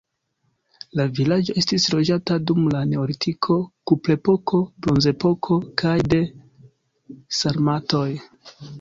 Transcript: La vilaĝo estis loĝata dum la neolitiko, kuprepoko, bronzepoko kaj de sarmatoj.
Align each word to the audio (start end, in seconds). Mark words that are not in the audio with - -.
La 0.99 1.03
vilaĝo 1.19 1.55
estis 1.61 1.85
loĝata 1.95 2.37
dum 2.53 2.63
la 2.77 2.81
neolitiko, 2.95 3.59
kuprepoko, 3.93 4.65
bronzepoko 4.87 5.63
kaj 5.85 5.97
de 6.15 6.25
sarmatoj. 7.45 8.07